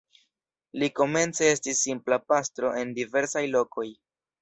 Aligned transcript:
Li 0.83 0.89
komence 0.99 1.51
estis 1.57 1.83
simpla 1.89 2.21
pastro 2.33 2.75
en 2.83 2.97
diversaj 3.01 3.49
lokoj. 3.55 3.91